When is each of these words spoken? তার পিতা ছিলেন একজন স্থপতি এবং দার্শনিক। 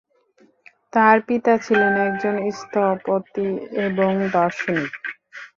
তার 0.93 1.17
পিতা 1.27 1.53
ছিলেন 1.57 1.93
একজন 2.07 2.35
স্থপতি 2.51 3.47
এবং 3.85 4.11
দার্শনিক। 4.33 4.91